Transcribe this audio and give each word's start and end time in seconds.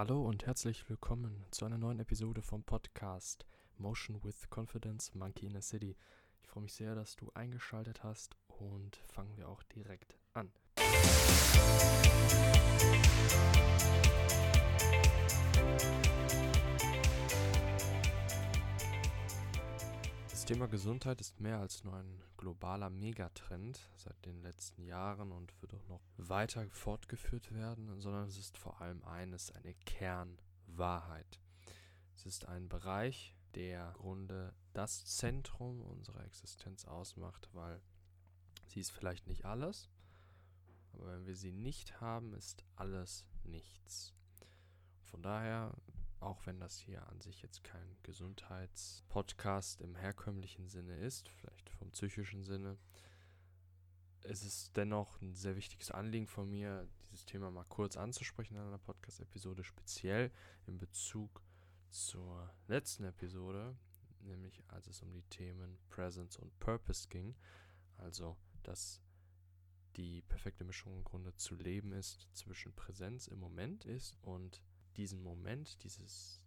Hallo 0.00 0.22
und 0.26 0.46
herzlich 0.46 0.88
willkommen 0.88 1.44
zu 1.50 1.66
einer 1.66 1.76
neuen 1.76 2.00
Episode 2.00 2.40
vom 2.40 2.64
Podcast 2.64 3.44
Motion 3.76 4.24
with 4.24 4.48
Confidence 4.48 5.14
Monkey 5.14 5.44
in 5.44 5.58
a 5.58 5.60
City. 5.60 5.94
Ich 6.40 6.48
freue 6.48 6.62
mich 6.62 6.72
sehr, 6.72 6.94
dass 6.94 7.16
du 7.16 7.30
eingeschaltet 7.34 8.02
hast 8.02 8.34
und 8.48 8.96
fangen 9.12 9.36
wir 9.36 9.46
auch 9.46 9.62
direkt 9.62 10.16
an. 10.32 10.50
Das 10.76 10.84
Thema 20.50 20.66
Gesundheit 20.66 21.20
ist 21.20 21.38
mehr 21.38 21.60
als 21.60 21.84
nur 21.84 21.94
ein 21.94 22.24
globaler 22.36 22.90
Megatrend 22.90 23.88
seit 23.94 24.26
den 24.26 24.42
letzten 24.42 24.82
Jahren 24.82 25.30
und 25.30 25.54
wird 25.62 25.72
auch 25.74 25.86
noch 25.86 26.00
weiter 26.16 26.68
fortgeführt 26.70 27.54
werden, 27.54 28.00
sondern 28.00 28.26
es 28.26 28.36
ist 28.36 28.58
vor 28.58 28.80
allem 28.80 29.04
eines, 29.04 29.52
eine 29.52 29.74
Kernwahrheit. 29.74 31.38
Es 32.16 32.26
ist 32.26 32.48
ein 32.48 32.68
Bereich, 32.68 33.36
der 33.54 33.90
im 33.90 33.94
Grunde 33.94 34.52
das 34.72 35.04
Zentrum 35.04 35.82
unserer 35.82 36.24
Existenz 36.24 36.84
ausmacht, 36.84 37.48
weil 37.52 37.80
sie 38.66 38.80
ist 38.80 38.90
vielleicht 38.90 39.28
nicht 39.28 39.44
alles, 39.44 39.88
aber 40.94 41.12
wenn 41.12 41.26
wir 41.26 41.36
sie 41.36 41.52
nicht 41.52 42.00
haben, 42.00 42.34
ist 42.34 42.64
alles 42.74 43.24
nichts. 43.44 44.14
Von 45.04 45.22
daher 45.22 45.72
auch 46.20 46.44
wenn 46.46 46.60
das 46.60 46.78
hier 46.78 47.06
an 47.08 47.20
sich 47.20 47.42
jetzt 47.42 47.64
kein 47.64 47.96
Gesundheitspodcast 48.02 49.80
im 49.80 49.96
herkömmlichen 49.96 50.68
Sinne 50.68 50.96
ist, 50.98 51.28
vielleicht 51.30 51.70
vom 51.70 51.90
psychischen 51.90 52.44
Sinne, 52.44 52.78
es 54.22 54.44
ist 54.44 54.76
dennoch 54.76 55.20
ein 55.22 55.34
sehr 55.34 55.56
wichtiges 55.56 55.90
Anliegen 55.90 56.26
von 56.26 56.48
mir, 56.48 56.88
dieses 57.04 57.24
Thema 57.24 57.50
mal 57.50 57.64
kurz 57.64 57.96
anzusprechen 57.96 58.56
in 58.56 58.62
einer 58.62 58.78
Podcast-Episode, 58.78 59.64
speziell 59.64 60.30
in 60.66 60.78
Bezug 60.78 61.42
zur 61.88 62.52
letzten 62.68 63.04
Episode, 63.04 63.76
nämlich 64.20 64.62
als 64.68 64.86
es 64.88 65.02
um 65.02 65.12
die 65.12 65.22
Themen 65.22 65.78
Presence 65.88 66.36
und 66.36 66.58
Purpose 66.60 67.08
ging, 67.08 67.34
also 67.96 68.36
dass 68.62 69.00
die 69.96 70.22
perfekte 70.22 70.64
Mischung 70.64 70.94
im 70.94 71.04
Grunde 71.04 71.34
zu 71.34 71.54
leben 71.56 71.92
ist 71.92 72.28
zwischen 72.32 72.72
Präsenz 72.74 73.26
im 73.26 73.40
Moment 73.40 73.84
ist 73.84 74.16
und 74.22 74.62
diesen 74.96 75.22
Moment, 75.22 75.82
dieses 75.84 76.40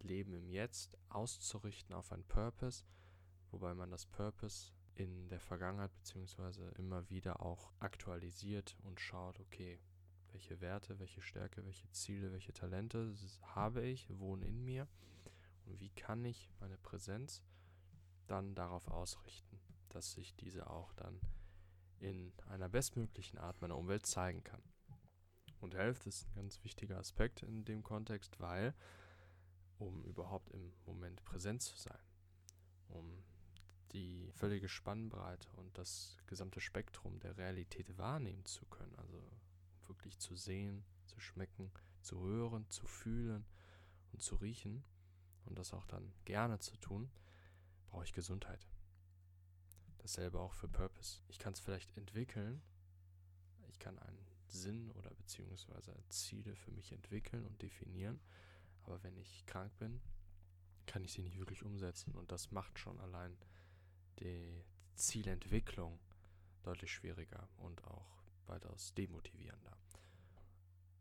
Leben 0.00 0.34
im 0.34 0.48
Jetzt 0.48 0.98
auszurichten 1.08 1.94
auf 1.94 2.12
ein 2.12 2.24
Purpose, 2.24 2.84
wobei 3.50 3.74
man 3.74 3.90
das 3.90 4.06
Purpose 4.06 4.72
in 4.94 5.28
der 5.28 5.40
Vergangenheit 5.40 5.94
beziehungsweise 5.96 6.68
immer 6.76 7.08
wieder 7.10 7.40
auch 7.40 7.72
aktualisiert 7.80 8.76
und 8.82 9.00
schaut, 9.00 9.40
okay, 9.40 9.80
welche 10.32 10.60
Werte, 10.60 10.98
welche 10.98 11.22
Stärke, 11.22 11.64
welche 11.64 11.90
Ziele, 11.90 12.32
welche 12.32 12.52
Talente 12.52 13.14
habe 13.42 13.82
ich, 13.82 14.08
wohnen 14.18 14.42
in 14.42 14.64
mir 14.64 14.88
und 15.64 15.80
wie 15.80 15.90
kann 15.90 16.24
ich 16.24 16.50
meine 16.60 16.78
Präsenz 16.78 17.42
dann 18.26 18.54
darauf 18.54 18.88
ausrichten, 18.88 19.60
dass 19.88 20.12
sich 20.12 20.34
diese 20.36 20.68
auch 20.68 20.92
dann 20.94 21.20
in 21.98 22.32
einer 22.48 22.68
bestmöglichen 22.68 23.38
Art 23.38 23.60
meiner 23.60 23.76
Umwelt 23.76 24.06
zeigen 24.06 24.42
kann. 24.42 24.62
Und 25.64 25.74
Health 25.74 26.06
ist 26.06 26.28
ein 26.28 26.34
ganz 26.34 26.62
wichtiger 26.62 26.98
Aspekt 26.98 27.42
in 27.42 27.64
dem 27.64 27.82
Kontext, 27.82 28.38
weil, 28.38 28.74
um 29.78 30.04
überhaupt 30.04 30.50
im 30.50 30.74
Moment 30.84 31.24
präsent 31.24 31.62
zu 31.62 31.74
sein, 31.78 32.02
um 32.88 33.24
die 33.92 34.30
völlige 34.34 34.68
Spannbreite 34.68 35.48
und 35.52 35.78
das 35.78 36.18
gesamte 36.26 36.60
Spektrum 36.60 37.18
der 37.20 37.38
Realität 37.38 37.96
wahrnehmen 37.96 38.44
zu 38.44 38.66
können, 38.66 38.94
also 38.96 39.26
wirklich 39.86 40.18
zu 40.18 40.36
sehen, 40.36 40.84
zu 41.06 41.18
schmecken, 41.18 41.72
zu 42.02 42.20
hören, 42.20 42.68
zu 42.68 42.86
fühlen 42.86 43.46
und 44.12 44.20
zu 44.20 44.34
riechen 44.36 44.84
und 45.46 45.58
das 45.58 45.72
auch 45.72 45.86
dann 45.86 46.12
gerne 46.26 46.58
zu 46.58 46.76
tun, 46.76 47.10
brauche 47.86 48.04
ich 48.04 48.12
Gesundheit. 48.12 48.68
Dasselbe 49.96 50.40
auch 50.40 50.52
für 50.52 50.68
Purpose. 50.68 51.22
Ich 51.28 51.38
kann 51.38 51.54
es 51.54 51.60
vielleicht 51.60 51.96
entwickeln, 51.96 52.60
ich 53.70 53.78
kann 53.78 53.98
einen 53.98 54.33
Sinn 54.54 54.90
oder 54.92 55.10
beziehungsweise 55.10 55.94
Ziele 56.08 56.54
für 56.56 56.70
mich 56.70 56.92
entwickeln 56.92 57.44
und 57.44 57.60
definieren. 57.60 58.20
Aber 58.84 59.02
wenn 59.02 59.16
ich 59.16 59.44
krank 59.46 59.76
bin, 59.78 60.00
kann 60.86 61.04
ich 61.04 61.12
sie 61.12 61.22
nicht 61.22 61.38
wirklich 61.38 61.64
umsetzen. 61.64 62.14
Und 62.14 62.32
das 62.32 62.50
macht 62.50 62.78
schon 62.78 62.98
allein 63.00 63.36
die 64.20 64.64
Zielentwicklung 64.94 65.98
deutlich 66.62 66.92
schwieriger 66.92 67.48
und 67.58 67.84
auch 67.84 68.22
weitaus 68.46 68.94
demotivierender. 68.94 69.76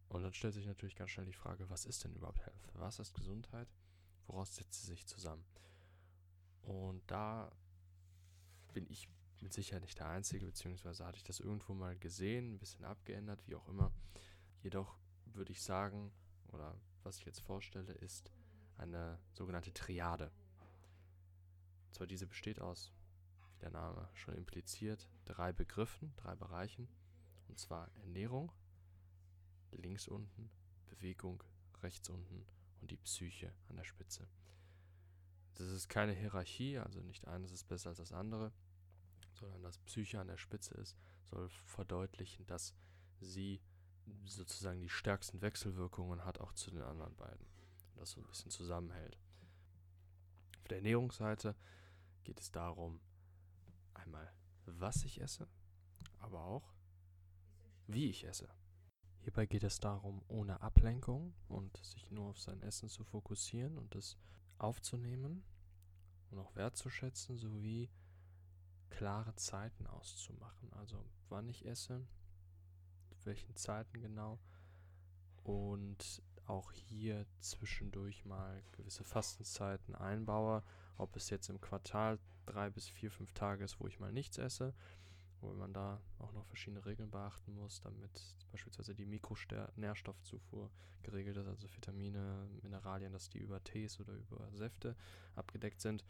Und 0.09 0.23
dann 0.23 0.33
stellt 0.33 0.53
sich 0.53 0.67
natürlich 0.67 0.95
ganz 0.95 1.11
schnell 1.11 1.25
die 1.25 1.33
Frage, 1.33 1.69
was 1.69 1.85
ist 1.85 2.03
denn 2.03 2.13
überhaupt 2.13 2.45
Health? 2.45 2.69
Was 2.73 2.99
ist 2.99 3.13
Gesundheit? 3.13 3.67
Woraus 4.27 4.55
setzt 4.55 4.81
sie 4.81 4.87
sich 4.87 5.05
zusammen? 5.07 5.43
Und 6.61 7.01
da 7.07 7.51
bin 8.73 8.89
ich 8.89 9.09
mit 9.43 9.53
Sicherheit 9.53 9.83
nicht 9.83 9.99
der 9.99 10.09
Einzige, 10.09 10.45
beziehungsweise 10.45 11.05
hatte 11.05 11.17
ich 11.17 11.23
das 11.23 11.39
irgendwo 11.39 11.73
mal 11.73 11.95
gesehen, 11.97 12.53
ein 12.53 12.59
bisschen 12.59 12.85
abgeändert, 12.85 13.45
wie 13.45 13.55
auch 13.55 13.67
immer. 13.67 13.91
Jedoch 14.61 14.97
würde 15.25 15.51
ich 15.51 15.61
sagen, 15.61 16.11
oder 16.47 16.75
was 17.03 17.17
ich 17.17 17.25
jetzt 17.25 17.41
vorstelle, 17.41 17.93
ist 17.93 18.31
eine 18.77 19.19
sogenannte 19.33 19.73
Triade. 19.73 20.31
Und 21.87 21.95
zwar 21.95 22.07
diese 22.07 22.25
besteht 22.25 22.59
aus, 22.59 22.91
wie 23.53 23.59
der 23.59 23.71
Name 23.71 24.09
schon 24.13 24.33
impliziert, 24.35 25.07
drei 25.25 25.51
Begriffen, 25.51 26.13
drei 26.15 26.35
Bereichen. 26.35 26.87
Und 27.49 27.59
zwar 27.59 27.89
Ernährung, 27.97 28.51
links 29.71 30.07
unten, 30.07 30.49
Bewegung, 30.87 31.43
rechts 31.81 32.09
unten 32.09 32.45
und 32.81 32.91
die 32.91 32.97
Psyche 32.97 33.53
an 33.67 33.75
der 33.75 33.83
Spitze. 33.83 34.27
Das 35.55 35.67
ist 35.67 35.87
keine 35.87 36.13
Hierarchie, 36.13 36.79
also 36.79 37.01
nicht 37.01 37.27
eines 37.27 37.51
ist 37.51 37.67
besser 37.67 37.89
als 37.89 37.99
das 37.99 38.11
andere, 38.11 38.51
sondern 39.43 39.63
dass 39.63 39.79
Psyche 39.79 40.19
an 40.19 40.27
der 40.27 40.37
Spitze 40.37 40.73
ist, 40.75 40.97
soll 41.23 41.49
verdeutlichen, 41.65 42.45
dass 42.45 42.73
sie 43.19 43.61
sozusagen 44.25 44.79
die 44.79 44.89
stärksten 44.89 45.41
Wechselwirkungen 45.41 46.23
hat, 46.23 46.39
auch 46.39 46.53
zu 46.53 46.71
den 46.71 46.81
anderen 46.81 47.15
beiden. 47.15 47.45
Und 47.93 47.99
das 47.99 48.11
so 48.11 48.21
ein 48.21 48.27
bisschen 48.27 48.51
zusammenhält. 48.51 49.17
Auf 50.59 50.67
der 50.69 50.77
Ernährungsseite 50.77 51.55
geht 52.23 52.39
es 52.39 52.51
darum, 52.51 53.01
einmal, 53.93 54.31
was 54.65 55.03
ich 55.03 55.19
esse, 55.21 55.47
aber 56.19 56.43
auch, 56.43 56.73
wie 57.87 58.09
ich 58.09 58.23
esse. 58.25 58.49
Hierbei 59.19 59.45
geht 59.45 59.63
es 59.63 59.79
darum, 59.79 60.21
ohne 60.27 60.61
Ablenkung 60.61 61.33
und 61.47 61.77
sich 61.77 62.11
nur 62.11 62.29
auf 62.29 62.39
sein 62.39 62.61
Essen 62.61 62.89
zu 62.89 63.03
fokussieren 63.03 63.77
und 63.77 63.95
es 63.95 64.17
aufzunehmen 64.57 65.43
und 66.29 66.39
auch 66.39 66.55
wertzuschätzen, 66.55 67.37
sowie 67.37 67.89
klare 68.93 69.35
Zeiten 69.35 69.87
auszumachen. 69.87 70.71
Also 70.73 71.03
wann 71.29 71.49
ich 71.49 71.65
esse, 71.65 72.05
welchen 73.23 73.55
Zeiten 73.55 73.99
genau 74.01 74.39
und 75.43 76.21
auch 76.45 76.71
hier 76.71 77.25
zwischendurch 77.39 78.23
mal 78.25 78.61
gewisse 78.73 79.03
Fastenzeiten 79.03 79.95
einbaue. 79.95 80.63
Ob 80.97 81.15
es 81.15 81.29
jetzt 81.31 81.49
im 81.49 81.59
Quartal 81.59 82.19
drei 82.45 82.69
bis 82.69 82.87
vier, 82.87 83.09
fünf 83.09 83.33
Tage 83.33 83.63
ist, 83.63 83.79
wo 83.79 83.87
ich 83.87 83.99
mal 83.99 84.11
nichts 84.11 84.37
esse, 84.37 84.75
wo 85.41 85.53
man 85.53 85.73
da 85.73 85.99
auch 86.19 86.31
noch 86.33 86.45
verschiedene 86.45 86.85
Regeln 86.85 87.09
beachten 87.09 87.53
muss, 87.55 87.81
damit 87.81 88.21
beispielsweise 88.51 88.93
die 88.93 89.05
Mikronährstoffzufuhr 89.05 90.69
geregelt 91.01 91.37
ist, 91.37 91.47
also 91.47 91.73
Vitamine, 91.73 92.47
Mineralien, 92.61 93.11
dass 93.11 93.29
die 93.29 93.39
über 93.39 93.63
Tees 93.63 93.99
oder 93.99 94.13
über 94.13 94.51
Säfte 94.53 94.95
abgedeckt 95.35 95.81
sind 95.81 96.05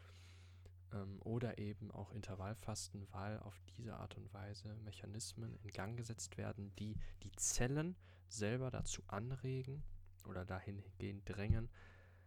ähm, 0.94 1.22
oder 1.22 1.58
eben 1.58 1.92
auch 1.92 2.12
Intervallfasten, 2.12 3.08
weil 3.12 3.40
auf 3.40 3.60
diese 3.78 3.96
Art 3.96 4.16
und 4.18 4.34
Weise 4.34 4.76
Mechanismen 4.84 5.58
in 5.64 5.70
Gang 5.72 5.98
gesetzt 5.98 6.38
werden, 6.38 6.74
die 6.76 6.96
die 7.24 7.32
Zellen 7.34 7.96
selber 8.28 8.72
dazu 8.72 9.04
anregen 9.08 9.84
oder 10.26 10.46
dahingehend 10.46 11.28
drängen, 11.28 11.70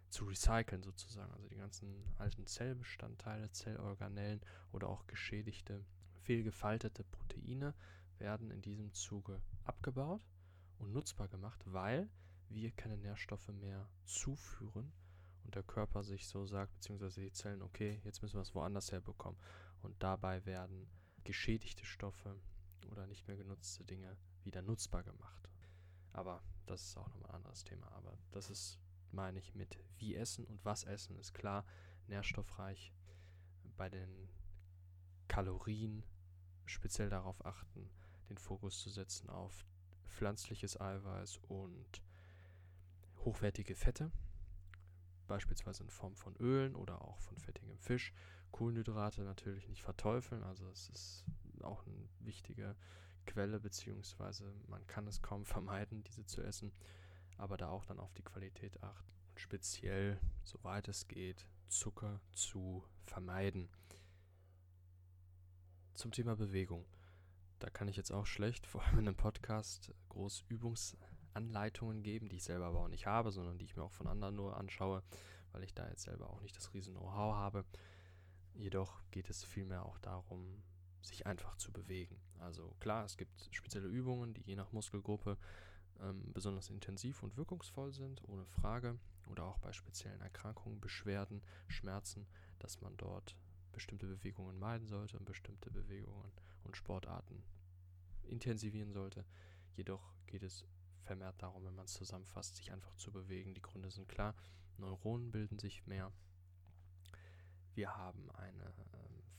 zu 0.08 0.24
recyceln 0.24 0.82
sozusagen. 0.82 1.32
Also 1.32 1.48
die 1.48 1.56
ganzen 1.56 2.04
alten 2.18 2.46
Zellbestandteile, 2.46 3.50
Zellorganellen 3.50 4.40
oder 4.72 4.88
auch 4.88 5.06
geschädigte, 5.06 5.84
fehlgefaltete 6.22 7.04
Proteine 7.04 7.74
werden 8.18 8.50
in 8.50 8.62
diesem 8.62 8.92
Zuge 8.92 9.40
abgebaut 9.64 10.22
und 10.78 10.92
nutzbar 10.92 11.28
gemacht, 11.28 11.62
weil 11.66 12.08
wir 12.48 12.70
keine 12.72 12.96
Nährstoffe 12.96 13.48
mehr 13.48 13.88
zuführen 14.04 14.92
und 15.46 15.54
der 15.54 15.62
Körper 15.62 16.02
sich 16.02 16.26
so 16.26 16.44
sagt, 16.44 16.74
beziehungsweise 16.74 17.20
die 17.20 17.30
Zellen, 17.30 17.62
okay, 17.62 18.00
jetzt 18.02 18.20
müssen 18.20 18.34
wir 18.34 18.42
es 18.42 18.54
woanders 18.56 18.90
herbekommen. 18.90 19.40
Und 19.80 19.94
dabei 20.02 20.44
werden 20.44 20.90
geschädigte 21.22 21.84
Stoffe 21.84 22.36
oder 22.90 23.06
nicht 23.06 23.28
mehr 23.28 23.36
genutzte 23.36 23.84
Dinge 23.84 24.16
wieder 24.42 24.60
nutzbar 24.60 25.04
gemacht. 25.04 25.48
Aber 26.12 26.42
das 26.66 26.82
ist 26.82 26.96
auch 26.96 27.08
nochmal 27.08 27.30
ein 27.30 27.36
anderes 27.36 27.62
Thema. 27.62 27.90
Aber 27.92 28.18
das 28.32 28.50
ist, 28.50 28.80
meine 29.12 29.38
ich, 29.38 29.54
mit 29.54 29.78
wie 29.98 30.16
essen 30.16 30.44
und 30.46 30.64
was 30.64 30.82
essen, 30.82 31.16
ist 31.16 31.32
klar, 31.32 31.64
nährstoffreich. 32.08 32.92
Bei 33.76 33.88
den 33.88 34.28
Kalorien 35.28 36.02
speziell 36.64 37.08
darauf 37.08 37.46
achten, 37.46 37.88
den 38.28 38.38
Fokus 38.38 38.80
zu 38.80 38.90
setzen 38.90 39.30
auf 39.30 39.64
pflanzliches 40.08 40.80
Eiweiß 40.80 41.36
und 41.46 42.02
hochwertige 43.24 43.76
Fette, 43.76 44.10
beispielsweise 45.26 45.82
in 45.82 45.90
Form 45.90 46.16
von 46.16 46.36
Ölen 46.36 46.74
oder 46.74 47.02
auch 47.02 47.20
von 47.20 47.38
fettigem 47.38 47.78
Fisch. 47.78 48.12
Kohlenhydrate 48.52 49.22
natürlich 49.22 49.68
nicht 49.68 49.82
verteufeln, 49.82 50.42
also 50.42 50.68
es 50.70 50.88
ist 50.88 51.24
auch 51.62 51.84
eine 51.86 52.08
wichtige 52.20 52.76
Quelle, 53.26 53.60
beziehungsweise 53.60 54.54
man 54.68 54.86
kann 54.86 55.06
es 55.06 55.20
kaum 55.20 55.44
vermeiden, 55.46 56.02
diese 56.04 56.24
zu 56.24 56.42
essen, 56.42 56.72
aber 57.36 57.56
da 57.56 57.68
auch 57.68 57.84
dann 57.84 58.00
auf 58.00 58.14
die 58.14 58.22
Qualität 58.22 58.82
achten 58.82 59.16
und 59.36 59.40
speziell, 59.40 60.18
soweit 60.42 60.88
es 60.88 61.08
geht, 61.08 61.46
Zucker 61.68 62.22
zu 62.32 62.84
vermeiden. 63.02 63.68
Zum 65.92 66.12
Thema 66.12 66.36
Bewegung. 66.36 66.86
Da 67.58 67.68
kann 67.68 67.88
ich 67.88 67.96
jetzt 67.96 68.12
auch 68.12 68.26
schlecht, 68.26 68.66
vor 68.66 68.82
allem 68.82 69.00
in 69.00 69.08
einem 69.08 69.16
Podcast, 69.16 69.92
groß 70.08 70.48
Übungsanleitungen 71.36 72.02
geben, 72.02 72.28
die 72.28 72.36
ich 72.36 72.44
selber 72.44 72.66
aber 72.66 72.80
auch 72.80 72.88
nicht 72.88 73.06
habe, 73.06 73.30
sondern 73.30 73.58
die 73.58 73.64
ich 73.64 73.76
mir 73.76 73.84
auch 73.84 73.92
von 73.92 74.06
anderen 74.06 74.36
nur 74.36 74.56
anschaue, 74.56 75.02
weil 75.52 75.62
ich 75.64 75.74
da 75.74 75.88
jetzt 75.88 76.02
selber 76.02 76.30
auch 76.30 76.40
nicht 76.40 76.56
das 76.56 76.72
riesen 76.74 76.94
Know-how 76.94 77.34
habe. 77.34 77.64
Jedoch 78.54 79.02
geht 79.10 79.28
es 79.28 79.44
vielmehr 79.44 79.84
auch 79.84 79.98
darum, 79.98 80.62
sich 81.02 81.26
einfach 81.26 81.56
zu 81.56 81.72
bewegen. 81.72 82.18
Also 82.38 82.74
klar, 82.80 83.04
es 83.04 83.16
gibt 83.16 83.48
spezielle 83.50 83.88
Übungen, 83.88 84.34
die 84.34 84.42
je 84.42 84.56
nach 84.56 84.72
Muskelgruppe 84.72 85.36
ähm, 86.00 86.32
besonders 86.32 86.70
intensiv 86.70 87.22
und 87.22 87.36
wirkungsvoll 87.36 87.92
sind, 87.92 88.22
ohne 88.28 88.46
Frage. 88.46 88.98
Oder 89.28 89.44
auch 89.44 89.58
bei 89.58 89.72
speziellen 89.72 90.20
Erkrankungen, 90.20 90.80
Beschwerden, 90.80 91.42
Schmerzen, 91.66 92.26
dass 92.60 92.80
man 92.80 92.96
dort 92.96 93.36
bestimmte 93.72 94.06
Bewegungen 94.06 94.58
meiden 94.58 94.86
sollte 94.86 95.18
und 95.18 95.24
bestimmte 95.24 95.70
Bewegungen 95.70 96.32
und 96.64 96.76
Sportarten 96.76 97.42
intensivieren 98.22 98.92
sollte. 98.92 99.24
Jedoch 99.74 100.14
geht 100.26 100.42
es 100.42 100.64
vermehrt 101.06 101.40
darum, 101.42 101.64
wenn 101.64 101.74
man 101.74 101.86
es 101.86 101.94
zusammenfasst, 101.94 102.56
sich 102.56 102.72
einfach 102.72 102.94
zu 102.96 103.12
bewegen. 103.12 103.54
Die 103.54 103.62
Gründe 103.62 103.90
sind 103.90 104.08
klar. 104.08 104.34
Neuronen 104.76 105.30
bilden 105.30 105.58
sich 105.58 105.86
mehr. 105.86 106.12
Wir 107.74 107.96
haben 107.96 108.30
eine 108.32 108.72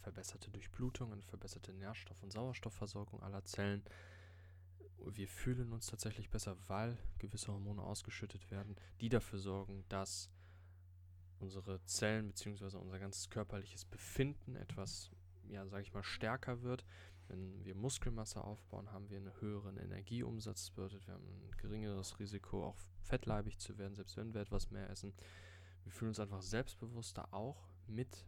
verbesserte 0.02 0.50
Durchblutung, 0.52 1.12
eine 1.12 1.22
verbesserte 1.22 1.74
Nährstoff- 1.74 2.24
und 2.24 2.32
Sauerstoffversorgung 2.32 3.22
aller 3.22 3.44
Zellen. 3.44 3.84
Wir 5.00 5.28
fühlen 5.28 5.74
uns 5.74 5.88
tatsächlich 5.88 6.30
besser, 6.30 6.58
weil 6.68 6.98
gewisse 7.20 7.52
Hormone 7.52 7.82
ausgeschüttet 7.84 8.50
werden, 8.50 8.76
die 9.02 9.10
dafür 9.10 9.40
sorgen, 9.40 9.84
dass 9.90 10.30
unsere 11.40 11.84
Zellen 11.86 12.28
bzw. 12.28 12.78
unser 12.78 13.00
ganzes 13.00 13.30
körperliches 13.30 13.86
Befinden 13.86 14.56
etwas, 14.56 15.12
ja, 15.50 15.68
sage 15.68 15.84
ich 15.84 15.94
mal, 15.94 16.04
stärker 16.04 16.62
wird. 16.62 16.86
Wenn 17.28 17.64
wir 17.66 17.76
Muskelmasse 17.76 18.44
aufbauen, 18.44 18.92
haben 18.92 19.10
wir 19.10 19.18
einen 19.18 19.40
höheren 19.42 19.78
Energieumsatz, 19.78 20.70
bedeutet, 20.72 21.06
wir 21.08 21.14
haben 21.14 21.28
ein 21.28 21.58
geringeres 21.58 22.20
Risiko, 22.20 22.66
auch 22.66 22.78
fettleibig 23.02 23.60
zu 23.60 23.78
werden, 23.78 23.96
selbst 23.96 24.18
wenn 24.18 24.34
wir 24.34 24.42
etwas 24.42 24.72
mehr 24.72 24.90
essen. 24.90 25.14
Wir 25.84 25.92
fühlen 25.92 26.10
uns 26.10 26.20
einfach 26.20 26.42
selbstbewusster, 26.42 27.34
auch 27.34 27.68
mit 27.88 28.26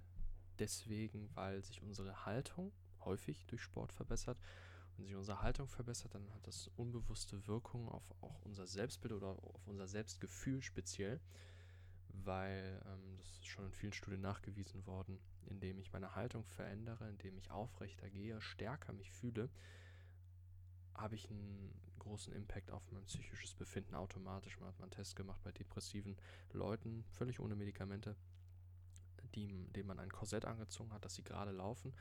deswegen, 0.60 1.30
weil 1.36 1.63
sich 1.63 1.81
unsere 1.81 2.25
Haltung 2.25 2.72
häufig 3.06 3.46
durch 3.48 3.62
Sport 3.62 3.94
verbessert. 3.94 4.38
Wenn 4.96 5.06
sich 5.06 5.16
unsere 5.16 5.42
Haltung 5.42 5.68
verbessert, 5.68 6.13
dann 6.13 6.30
hat 6.34 6.45
das 6.45 6.69
unbewusste 6.75 7.48
Wirkung 7.48 7.88
auf 7.88 8.04
auch 8.22 8.42
unser 8.42 8.68
Selbstbild 8.68 9.13
oder 9.13 9.28
auf 9.28 9.66
unser 9.68 9.88
Selbstgefühl 9.88 10.62
speziell, 10.62 11.22
weil 12.10 12.82
ähm, 12.86 13.18
das 13.18 13.28
ist 13.30 13.48
schon 13.48 13.66
in 13.66 13.72
vielen 13.72 13.94
Studien 13.94 14.22
nachgewiesen 14.22 14.86
worden, 14.86 15.20
indem 15.46 15.80
ich 15.80 15.92
meine 15.92 16.16
Haltung 16.16 16.46
verändere, 16.46 17.10
indem 17.10 17.38
ich 17.38 17.52
aufrechter 17.52 18.10
gehe, 18.10 18.42
stärker 18.42 18.94
mich 18.94 19.12
fühle, 19.12 19.50
habe 20.96 21.16
ich 21.16 21.30
einen 21.30 21.74
großen 22.00 22.34
Impact 22.34 22.72
auf 22.72 22.84
mein 22.92 23.06
psychisches 23.06 23.54
Befinden 23.54 23.96
automatisch. 23.96 24.60
Man 24.60 24.70
hat 24.70 24.80
mal 24.80 24.86
einen 24.86 24.92
Test 24.92 25.16
gemacht 25.16 25.42
bei 25.44 25.52
depressiven 25.52 26.18
Leuten, 26.52 27.04
völlig 27.12 27.40
ohne 27.40 27.56
Medikamente 27.56 28.16
die, 29.36 29.68
denen 29.74 29.88
man 29.88 30.00
ein 30.00 30.12
Korsett 30.12 30.46
angezogen 30.46 30.92
hat, 30.94 31.06
dass 31.06 31.16
sie 31.16 31.24
gerade 31.24 31.52
laufen, 31.52 31.94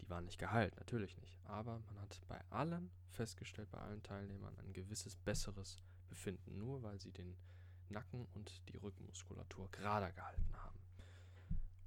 die 0.00 0.08
waren 0.08 0.24
nicht 0.24 0.38
geheilt, 0.38 0.76
natürlich 0.76 1.16
nicht. 1.18 1.38
Aber 1.44 1.80
man 1.80 2.00
hat 2.00 2.20
bei 2.28 2.40
allen 2.50 2.90
festgestellt, 3.10 3.70
bei 3.70 3.78
allen 3.78 4.02
Teilnehmern, 4.02 4.56
ein 4.58 4.72
gewisses 4.72 5.16
besseres 5.16 5.82
Befinden, 6.08 6.58
nur 6.58 6.82
weil 6.82 7.00
sie 7.00 7.12
den 7.12 7.36
Nacken 7.90 8.26
und 8.34 8.62
die 8.68 8.76
Rückenmuskulatur 8.76 9.70
gerade 9.70 10.12
gehalten 10.12 10.56
haben. 10.56 10.78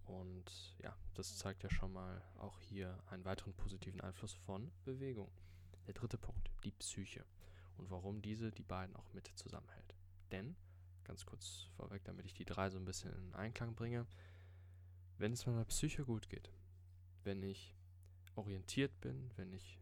Und 0.05 0.75
ja, 0.79 0.95
das 1.13 1.37
zeigt 1.37 1.63
ja 1.63 1.69
schon 1.69 1.93
mal 1.93 2.21
auch 2.37 2.59
hier 2.59 2.97
einen 3.09 3.25
weiteren 3.25 3.53
positiven 3.53 4.01
Einfluss 4.01 4.33
von 4.33 4.71
Bewegung. 4.83 5.31
Der 5.87 5.93
dritte 5.93 6.17
Punkt, 6.17 6.51
die 6.63 6.71
Psyche 6.71 7.25
und 7.77 7.89
warum 7.89 8.21
diese 8.21 8.51
die 8.51 8.63
beiden 8.63 8.95
auch 8.95 9.13
mit 9.13 9.27
zusammenhält. 9.35 9.95
Denn, 10.31 10.55
ganz 11.03 11.25
kurz 11.25 11.67
vorweg, 11.75 12.03
damit 12.03 12.25
ich 12.25 12.33
die 12.33 12.45
drei 12.45 12.69
so 12.69 12.77
ein 12.77 12.85
bisschen 12.85 13.13
in 13.13 13.33
Einklang 13.33 13.75
bringe, 13.75 14.05
wenn 15.17 15.33
es 15.33 15.45
meiner 15.45 15.65
Psyche 15.65 16.03
gut 16.03 16.29
geht, 16.29 16.51
wenn 17.23 17.41
ich 17.43 17.75
orientiert 18.35 18.99
bin, 19.01 19.31
wenn 19.35 19.53
ich 19.53 19.79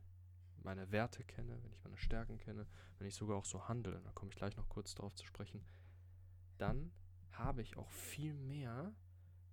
meine 0.63 0.92
Werte 0.92 1.24
kenne, 1.24 1.62
wenn 1.63 1.72
ich 1.72 1.83
meine 1.83 1.98
Stärken 1.98 2.38
kenne, 2.38 2.68
wenn 2.98 3.07
ich 3.07 3.15
sogar 3.15 3.38
auch 3.38 3.45
so 3.45 3.68
handle, 3.68 4.01
da 4.04 4.12
komme 4.12 4.31
ich 4.31 4.38
gleich 4.38 4.56
noch 4.57 4.68
kurz 4.69 4.95
darauf 4.95 5.15
zu 5.15 5.25
sprechen, 5.25 5.63
dann 6.60 6.92
habe 7.32 7.62
ich 7.62 7.78
auch 7.78 7.90
viel 7.90 8.34
mehr 8.34 8.94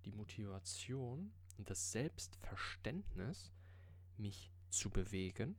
die 0.05 0.11
Motivation 0.11 1.31
und 1.57 1.69
das 1.69 1.91
Selbstverständnis, 1.91 3.51
mich 4.17 4.51
zu 4.69 4.89
bewegen 4.89 5.55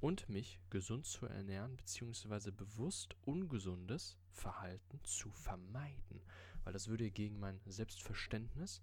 und 0.00 0.28
mich 0.28 0.60
gesund 0.70 1.06
zu 1.06 1.26
ernähren, 1.26 1.76
beziehungsweise 1.76 2.52
bewusst 2.52 3.16
ungesundes 3.24 4.18
Verhalten 4.30 5.00
zu 5.02 5.30
vermeiden. 5.30 6.20
Weil 6.62 6.72
das 6.72 6.88
würde 6.88 7.10
gegen 7.10 7.38
mein 7.38 7.60
Selbstverständnis 7.66 8.82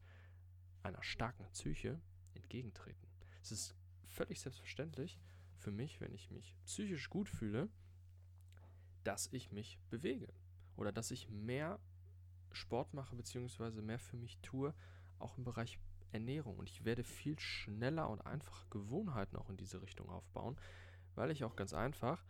einer 0.84 1.04
starken 1.04 1.46
Psyche 1.52 2.02
entgegentreten. 2.34 3.08
Es 3.42 3.52
ist 3.52 3.76
völlig 4.08 4.40
selbstverständlich 4.40 5.20
für 5.58 5.72
mich, 5.72 6.02
wenn 6.02 6.14
ich 6.14 6.32
mich 6.32 6.58
psychisch 6.66 7.10
gut 7.10 7.30
fühle, 7.30 7.70
dass 9.04 9.28
ich 9.32 9.52
mich 9.52 9.80
bewege 9.90 10.34
oder 10.76 10.92
dass 10.92 11.12
ich 11.12 11.30
mehr 11.30 11.80
Sport 12.54 12.94
mache 12.94 13.16
bzw. 13.16 13.82
mehr 13.82 14.00
für 14.00 14.18
mich 14.18 14.38
tue, 14.40 14.74
auch 15.20 15.38
im 15.38 15.44
Bereich 15.44 15.80
Ernährung. 16.12 16.58
Und 16.58 16.70
ich 16.70 16.84
werde 16.84 17.04
viel 17.04 17.40
schneller 17.40 18.10
und 18.10 18.26
einfacher 18.26 18.68
Gewohnheiten 18.70 19.38
auch 19.38 19.50
in 19.50 19.58
diese 19.58 19.82
Richtung 19.82 20.10
aufbauen, 20.10 20.58
weil 21.16 21.32
ich 21.32 21.44
auch 21.44 21.56
ganz 21.56 21.74
einfach 21.74 22.24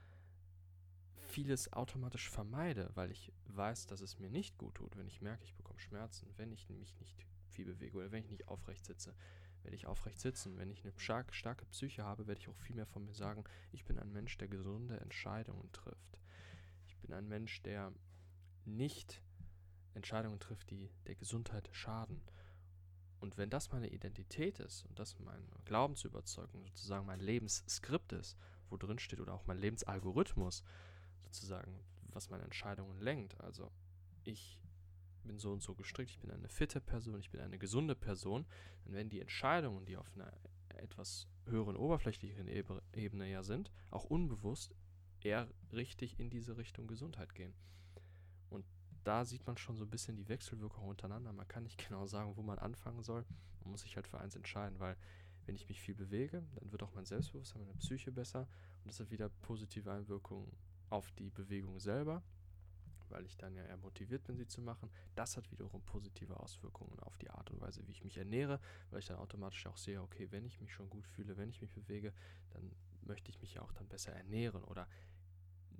vieles 1.31 1.71
automatisch 1.71 2.29
vermeide, 2.29 2.91
weil 2.95 3.11
ich 3.11 3.31
weiß, 3.45 3.87
dass 3.87 4.01
es 4.01 4.19
mir 4.19 4.29
nicht 4.29 4.57
gut 4.57 4.75
tut, 4.75 4.97
wenn 4.97 5.07
ich 5.07 5.21
merke, 5.21 5.45
ich 5.45 5.55
bekomme 5.55 5.79
Schmerzen, 5.79 6.27
wenn 6.37 6.51
ich 6.51 6.69
mich 6.69 6.99
nicht 6.99 7.25
viel 7.49 7.65
bewege 7.65 7.97
oder 7.97 8.11
wenn 8.11 8.23
ich 8.23 8.29
nicht 8.29 8.47
aufrecht 8.47 8.85
sitze. 8.85 9.15
Werde 9.63 9.75
ich 9.75 9.85
aufrecht 9.85 10.19
sitzen. 10.19 10.57
Wenn 10.57 10.71
ich 10.71 10.83
eine 10.83 10.93
stark, 10.97 11.35
starke 11.35 11.65
Psyche 11.65 12.03
habe, 12.03 12.25
werde 12.25 12.41
ich 12.41 12.49
auch 12.49 12.55
viel 12.55 12.75
mehr 12.75 12.87
von 12.87 13.05
mir 13.05 13.13
sagen, 13.13 13.43
ich 13.71 13.85
bin 13.85 13.99
ein 13.99 14.11
Mensch, 14.11 14.37
der 14.37 14.47
gesunde 14.47 14.99
Entscheidungen 14.99 15.71
trifft. 15.71 16.19
Ich 16.87 16.97
bin 16.97 17.13
ein 17.13 17.27
Mensch, 17.27 17.61
der 17.61 17.93
nicht 18.65 19.21
Entscheidungen 19.93 20.39
trifft, 20.39 20.69
die 20.69 20.89
der 21.07 21.15
Gesundheit 21.15 21.69
schaden. 21.71 22.21
Und 23.19 23.37
wenn 23.37 23.49
das 23.49 23.71
meine 23.71 23.89
Identität 23.89 24.59
ist 24.59 24.85
und 24.85 24.97
das 24.97 25.19
meine 25.19 25.45
Glaubensüberzeugung, 25.65 26.65
sozusagen 26.65 27.05
mein 27.05 27.19
Lebensskript 27.19 28.13
ist, 28.13 28.35
wo 28.69 28.77
drin 28.77 28.99
steht, 28.99 29.19
oder 29.19 29.33
auch 29.33 29.45
mein 29.45 29.59
Lebensalgorithmus, 29.59 30.63
sozusagen, 31.23 31.79
was 32.09 32.29
meine 32.29 32.43
Entscheidungen 32.43 32.99
lenkt, 32.99 33.39
also 33.41 33.71
ich 34.23 34.59
bin 35.23 35.37
so 35.37 35.51
und 35.51 35.61
so 35.61 35.75
gestrickt, 35.75 36.09
ich 36.09 36.19
bin 36.19 36.31
eine 36.31 36.49
fitte 36.49 36.81
Person, 36.81 37.19
ich 37.19 37.29
bin 37.29 37.41
eine 37.41 37.59
gesunde 37.59 37.95
Person, 37.95 38.45
dann 38.83 38.93
werden 38.93 39.09
die 39.09 39.21
Entscheidungen, 39.21 39.85
die 39.85 39.97
auf 39.97 40.11
einer 40.15 40.31
etwas 40.69 41.27
höheren 41.45 41.75
oberflächlichen 41.75 42.47
Ebene 42.47 43.29
ja 43.29 43.43
sind, 43.43 43.71
auch 43.91 44.05
unbewusst 44.05 44.75
eher 45.21 45.47
richtig 45.71 46.19
in 46.19 46.29
diese 46.29 46.57
Richtung 46.57 46.87
Gesundheit 46.87 47.35
gehen. 47.35 47.53
Da 49.03 49.25
sieht 49.25 49.45
man 49.47 49.57
schon 49.57 49.77
so 49.77 49.85
ein 49.85 49.89
bisschen 49.89 50.15
die 50.15 50.27
Wechselwirkung 50.29 50.87
untereinander. 50.87 51.33
Man 51.33 51.47
kann 51.47 51.63
nicht 51.63 51.77
genau 51.87 52.05
sagen, 52.05 52.35
wo 52.35 52.41
man 52.41 52.59
anfangen 52.59 53.03
soll. 53.03 53.25
Man 53.63 53.71
muss 53.71 53.81
sich 53.81 53.95
halt 53.95 54.07
für 54.07 54.19
eins 54.19 54.35
entscheiden, 54.35 54.79
weil 54.79 54.95
wenn 55.45 55.55
ich 55.55 55.67
mich 55.67 55.81
viel 55.81 55.95
bewege, 55.95 56.43
dann 56.55 56.71
wird 56.71 56.83
auch 56.83 56.93
mein 56.93 57.05
Selbstbewusstsein, 57.05 57.61
meine 57.61 57.73
Psyche 57.75 58.11
besser 58.11 58.47
und 58.83 58.87
das 58.87 58.99
hat 58.99 59.09
wieder 59.09 59.29
positive 59.41 59.91
Einwirkungen 59.91 60.51
auf 60.89 61.11
die 61.13 61.29
Bewegung 61.31 61.79
selber 61.79 62.21
weil 63.11 63.25
ich 63.25 63.37
dann 63.37 63.55
ja 63.55 63.63
eher 63.63 63.77
motiviert 63.77 64.23
bin, 64.23 64.37
sie 64.37 64.47
zu 64.47 64.61
machen. 64.61 64.89
Das 65.15 65.37
hat 65.37 65.51
wiederum 65.51 65.81
positive 65.83 66.39
Auswirkungen 66.39 66.99
auf 67.01 67.17
die 67.17 67.29
Art 67.29 67.51
und 67.51 67.61
Weise, 67.61 67.85
wie 67.87 67.91
ich 67.91 68.03
mich 68.03 68.17
ernähre, 68.17 68.59
weil 68.89 68.99
ich 68.99 69.05
dann 69.05 69.17
automatisch 69.17 69.67
auch 69.67 69.77
sehe, 69.77 70.01
okay, 70.01 70.27
wenn 70.31 70.45
ich 70.45 70.59
mich 70.59 70.73
schon 70.73 70.89
gut 70.89 71.05
fühle, 71.05 71.37
wenn 71.37 71.49
ich 71.49 71.61
mich 71.61 71.71
bewege, 71.71 72.13
dann 72.51 72.71
möchte 73.03 73.29
ich 73.29 73.41
mich 73.41 73.53
ja 73.55 73.61
auch 73.61 73.73
dann 73.73 73.87
besser 73.87 74.13
ernähren 74.13 74.63
oder 74.63 74.87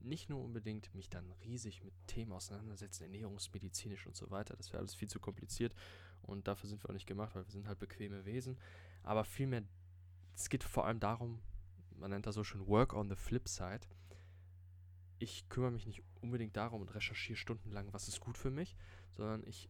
nicht 0.03 0.29
nur 0.29 0.43
unbedingt 0.43 0.93
mich 0.95 1.09
dann 1.09 1.31
riesig 1.43 1.83
mit 1.83 1.93
Themen 2.07 2.31
auseinandersetzen, 2.31 3.03
ernährungsmedizinisch 3.03 4.07
und 4.07 4.15
so 4.15 4.31
weiter. 4.31 4.55
Das 4.55 4.71
wäre 4.71 4.79
alles 4.79 4.95
viel 4.95 5.09
zu 5.09 5.19
kompliziert 5.19 5.75
und 6.23 6.47
dafür 6.47 6.69
sind 6.69 6.83
wir 6.83 6.89
auch 6.89 6.93
nicht 6.93 7.07
gemacht, 7.07 7.35
weil 7.35 7.45
wir 7.45 7.51
sind 7.51 7.67
halt 7.67 7.79
bequeme 7.79 8.25
Wesen. 8.25 8.57
Aber 9.03 9.23
vielmehr, 9.23 9.63
es 10.35 10.49
geht 10.49 10.63
vor 10.63 10.85
allem 10.85 10.99
darum, 10.99 11.39
man 11.97 12.11
nennt 12.11 12.25
das 12.25 12.35
so 12.35 12.43
schon 12.43 12.67
Work 12.67 12.93
on 12.93 13.09
the 13.09 13.15
Flip 13.15 13.47
Side, 13.47 13.87
ich 15.19 15.47
kümmere 15.49 15.71
mich 15.71 15.85
nicht 15.85 16.01
unbedingt 16.21 16.57
darum 16.57 16.81
und 16.81 16.93
recherchiere 16.95 17.37
stundenlang, 17.37 17.93
was 17.93 18.07
ist 18.07 18.19
gut 18.19 18.37
für 18.37 18.49
mich, 18.49 18.75
sondern 19.11 19.43
ich 19.45 19.69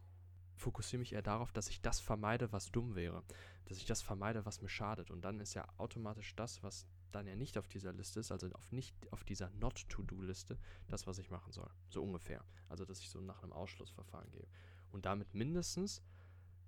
fokussiere 0.56 1.00
mich 1.00 1.12
eher 1.12 1.22
darauf, 1.22 1.52
dass 1.52 1.68
ich 1.68 1.82
das 1.82 2.00
vermeide, 2.00 2.52
was 2.52 2.70
dumm 2.70 2.94
wäre. 2.94 3.22
Dass 3.66 3.76
ich 3.76 3.84
das 3.84 4.00
vermeide, 4.00 4.46
was 4.46 4.62
mir 4.62 4.68
schadet. 4.68 5.10
Und 5.10 5.22
dann 5.22 5.40
ist 5.40 5.54
ja 5.54 5.66
automatisch 5.76 6.34
das, 6.36 6.62
was 6.62 6.86
dann 7.12 7.26
ja 7.26 7.36
nicht 7.36 7.58
auf 7.58 7.68
dieser 7.68 7.92
Liste 7.92 8.20
ist, 8.20 8.32
also 8.32 8.50
auf 8.52 8.72
nicht 8.72 8.94
auf 9.12 9.24
dieser 9.24 9.50
Not-to-Do-Liste, 9.50 10.58
das, 10.88 11.06
was 11.06 11.18
ich 11.18 11.30
machen 11.30 11.52
soll. 11.52 11.70
So 11.88 12.02
ungefähr. 12.02 12.44
Also, 12.68 12.84
dass 12.84 13.00
ich 13.00 13.10
so 13.10 13.20
nach 13.20 13.42
einem 13.42 13.52
Ausschlussverfahren 13.52 14.30
gehe. 14.30 14.48
Und 14.90 15.06
damit 15.06 15.34
mindestens 15.34 16.02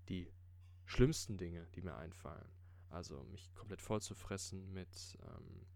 die 0.08 0.30
schlimmsten 0.84 1.36
Dinge, 1.38 1.66
die 1.74 1.82
mir 1.82 1.96
einfallen. 1.96 2.48
Also 2.90 3.24
mich 3.24 3.52
komplett 3.54 3.82
voll 3.82 4.00
zu 4.00 4.14
fressen 4.14 4.72
mit 4.72 5.18
ähm, 5.22 5.66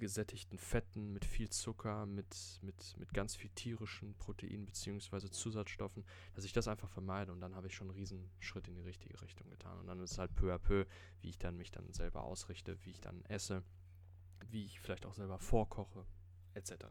gesättigten 0.00 0.58
Fetten, 0.58 1.12
mit 1.12 1.24
viel 1.24 1.48
Zucker, 1.50 2.06
mit, 2.06 2.58
mit, 2.62 2.96
mit 2.98 3.14
ganz 3.14 3.36
viel 3.36 3.50
tierischen 3.50 4.14
Proteinen 4.14 4.66
bzw. 4.66 5.30
Zusatzstoffen, 5.30 6.04
dass 6.34 6.44
ich 6.44 6.52
das 6.52 6.66
einfach 6.66 6.90
vermeide 6.90 7.30
und 7.30 7.40
dann 7.40 7.54
habe 7.54 7.68
ich 7.68 7.74
schon 7.76 7.88
einen 7.88 7.96
riesen 7.96 8.28
Schritt 8.40 8.66
in 8.66 8.74
die 8.74 8.82
richtige 8.82 9.20
Richtung 9.22 9.48
getan. 9.48 9.78
Und 9.78 9.86
dann 9.86 10.00
ist 10.00 10.12
es 10.12 10.18
halt 10.18 10.34
peu 10.34 10.52
à 10.52 10.58
peu, 10.58 10.86
wie 11.20 11.28
ich 11.28 11.38
dann 11.38 11.56
mich 11.56 11.70
dann 11.70 11.92
selber 11.92 12.24
ausrichte, 12.24 12.76
wie 12.84 12.90
ich 12.90 13.00
dann 13.00 13.24
esse, 13.26 13.62
wie 14.48 14.64
ich 14.64 14.80
vielleicht 14.80 15.06
auch 15.06 15.14
selber 15.14 15.38
vorkoche, 15.38 16.04
etc. 16.54 16.86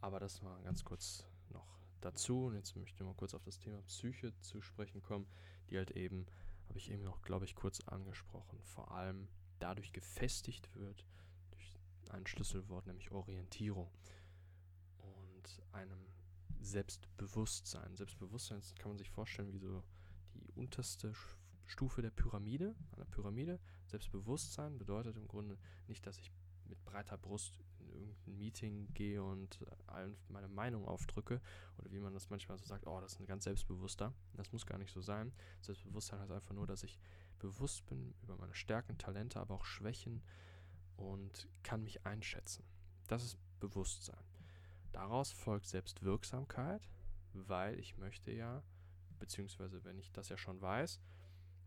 Aber 0.00 0.18
das 0.18 0.42
mal 0.42 0.60
ganz 0.62 0.84
kurz 0.84 1.26
noch 1.50 1.78
dazu. 2.00 2.46
Und 2.46 2.54
jetzt 2.54 2.74
möchte 2.76 2.96
ich 2.96 3.06
mal 3.06 3.14
kurz 3.14 3.34
auf 3.34 3.44
das 3.44 3.58
Thema 3.58 3.80
Psyche 3.82 4.32
zu 4.40 4.60
sprechen 4.60 5.02
kommen, 5.02 5.28
die 5.68 5.76
halt 5.76 5.92
eben, 5.92 6.26
habe 6.68 6.78
ich 6.78 6.90
eben 6.90 7.04
noch, 7.04 7.22
glaube 7.22 7.44
ich, 7.44 7.54
kurz 7.54 7.80
angesprochen, 7.80 8.58
vor 8.62 8.90
allem 8.92 9.28
dadurch 9.58 9.92
gefestigt 9.92 10.74
wird, 10.74 11.04
ein 12.10 12.26
Schlüsselwort, 12.26 12.86
nämlich 12.86 13.10
Orientierung 13.10 13.90
und 14.98 15.62
einem 15.72 16.06
Selbstbewusstsein. 16.60 17.96
Selbstbewusstsein 17.96 18.60
kann 18.78 18.90
man 18.90 18.98
sich 18.98 19.10
vorstellen 19.10 19.52
wie 19.52 19.58
so 19.58 19.82
die 20.34 20.52
unterste 20.52 21.12
Stufe 21.66 22.02
der 22.02 22.10
Pyramide, 22.10 22.74
einer 22.92 23.06
Pyramide. 23.06 23.60
Selbstbewusstsein 23.86 24.78
bedeutet 24.78 25.16
im 25.16 25.28
Grunde 25.28 25.58
nicht, 25.86 26.06
dass 26.06 26.18
ich 26.18 26.30
mit 26.68 26.84
breiter 26.84 27.16
Brust 27.16 27.60
in 27.78 27.88
irgendein 27.88 28.38
Meeting 28.38 28.94
gehe 28.94 29.22
und 29.22 29.58
allen 29.86 30.16
meine 30.28 30.48
Meinung 30.48 30.86
aufdrücke 30.86 31.40
oder 31.78 31.90
wie 31.90 31.98
man 31.98 32.14
das 32.14 32.30
manchmal 32.30 32.58
so 32.58 32.64
sagt, 32.64 32.86
oh, 32.86 33.00
das 33.00 33.14
ist 33.14 33.20
ein 33.20 33.26
ganz 33.26 33.44
selbstbewusster. 33.44 34.14
Das 34.34 34.52
muss 34.52 34.66
gar 34.66 34.78
nicht 34.78 34.92
so 34.92 35.00
sein. 35.00 35.32
Selbstbewusstsein 35.60 36.20
heißt 36.20 36.32
einfach 36.32 36.54
nur, 36.54 36.66
dass 36.66 36.82
ich 36.82 37.00
bewusst 37.38 37.86
bin 37.86 38.14
über 38.22 38.36
meine 38.36 38.54
Stärken, 38.54 38.98
Talente, 38.98 39.40
aber 39.40 39.54
auch 39.54 39.64
Schwächen, 39.64 40.22
und 41.00 41.48
kann 41.62 41.82
mich 41.82 42.04
einschätzen. 42.06 42.64
Das 43.08 43.24
ist 43.24 43.38
Bewusstsein. 43.58 44.22
Daraus 44.92 45.32
folgt 45.32 45.66
Selbstwirksamkeit, 45.66 46.88
weil 47.32 47.78
ich 47.78 47.96
möchte 47.96 48.32
ja, 48.32 48.62
beziehungsweise 49.18 49.84
wenn 49.84 49.98
ich 49.98 50.12
das 50.12 50.28
ja 50.28 50.36
schon 50.36 50.60
weiß 50.60 51.00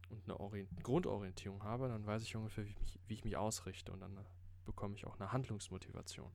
und 0.10 0.24
eine 0.25 0.40
Orient 0.40 0.84
Grundorientierung 0.84 1.63
habe, 1.63 1.88
dann 1.88 2.06
weiß 2.06 2.24
ich 2.24 2.36
ungefähr, 2.36 2.66
wie 2.66 2.72
ich, 2.72 2.80
mich, 2.80 3.00
wie 3.08 3.13
ich 3.13 3.24
mich 3.24 3.38
ausrichte 3.38 3.92
und 3.92 4.02
dann 4.02 4.25
bekomme 4.66 4.96
ich 4.96 5.06
auch 5.06 5.20
eine 5.20 5.32
Handlungsmotivation. 5.32 6.32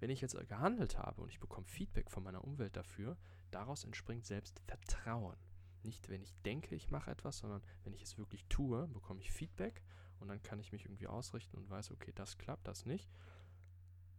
Wenn 0.00 0.10
ich 0.10 0.20
jetzt 0.20 0.36
gehandelt 0.48 0.98
habe 0.98 1.22
und 1.22 1.28
ich 1.28 1.38
bekomme 1.38 1.66
Feedback 1.66 2.10
von 2.10 2.24
meiner 2.24 2.44
Umwelt 2.44 2.76
dafür, 2.76 3.16
daraus 3.50 3.84
entspringt 3.84 4.26
Selbstvertrauen. 4.26 5.36
Nicht, 5.84 6.08
wenn 6.08 6.22
ich 6.22 6.34
denke, 6.44 6.74
ich 6.74 6.90
mache 6.90 7.10
etwas, 7.10 7.38
sondern 7.38 7.62
wenn 7.84 7.92
ich 7.92 8.02
es 8.02 8.18
wirklich 8.18 8.44
tue, 8.48 8.88
bekomme 8.88 9.20
ich 9.20 9.30
Feedback 9.30 9.82
und 10.22 10.28
dann 10.28 10.42
kann 10.42 10.60
ich 10.60 10.70
mich 10.70 10.84
irgendwie 10.84 11.08
ausrichten 11.08 11.56
und 11.58 11.68
weiß, 11.68 11.90
okay, 11.90 12.12
das 12.14 12.38
klappt, 12.38 12.68
das 12.68 12.86
nicht. 12.86 13.10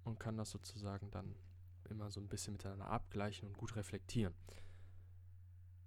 Und 0.04 0.20
kann 0.20 0.36
das 0.36 0.52
sozusagen 0.52 1.10
dann 1.12 1.34
immer 1.90 2.12
so 2.12 2.20
ein 2.20 2.28
bisschen 2.28 2.54
miteinander 2.54 2.88
abgleichen 2.88 3.48
und 3.48 3.58
gut 3.58 3.78
reflektieren. 3.78 4.34